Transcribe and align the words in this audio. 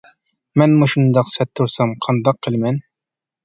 مەن 0.61 0.73
مۇشۇنداق 0.83 1.31
سەت 1.35 1.53
تۇرسام 1.61 1.95
قانداق 2.09 2.43
قىلىمەن. 2.49 2.85